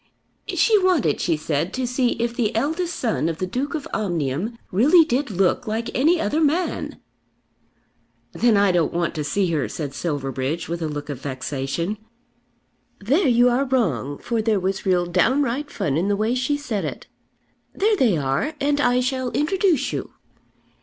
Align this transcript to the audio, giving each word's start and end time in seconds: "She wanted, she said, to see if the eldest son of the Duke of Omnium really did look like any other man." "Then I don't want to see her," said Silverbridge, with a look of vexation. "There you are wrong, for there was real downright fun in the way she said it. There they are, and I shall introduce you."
"She 0.47 0.79
wanted, 0.83 1.21
she 1.21 1.37
said, 1.37 1.75
to 1.75 1.85
see 1.85 2.13
if 2.13 2.35
the 2.35 2.55
eldest 2.55 2.95
son 2.95 3.29
of 3.29 3.37
the 3.37 3.45
Duke 3.45 3.75
of 3.75 3.87
Omnium 3.93 4.57
really 4.71 5.05
did 5.05 5.29
look 5.29 5.67
like 5.67 5.91
any 5.93 6.19
other 6.19 6.41
man." 6.41 6.99
"Then 8.31 8.57
I 8.57 8.71
don't 8.71 8.95
want 8.95 9.13
to 9.13 9.23
see 9.23 9.51
her," 9.51 9.69
said 9.69 9.93
Silverbridge, 9.93 10.67
with 10.67 10.81
a 10.81 10.87
look 10.87 11.09
of 11.09 11.21
vexation. 11.21 11.97
"There 12.99 13.27
you 13.27 13.47
are 13.49 13.65
wrong, 13.65 14.17
for 14.17 14.41
there 14.41 14.59
was 14.59 14.87
real 14.87 15.05
downright 15.05 15.69
fun 15.69 15.97
in 15.97 16.07
the 16.07 16.17
way 16.17 16.33
she 16.33 16.57
said 16.57 16.83
it. 16.83 17.05
There 17.75 17.95
they 17.95 18.17
are, 18.17 18.55
and 18.59 18.81
I 18.81 19.01
shall 19.01 19.29
introduce 19.33 19.93
you." 19.93 20.09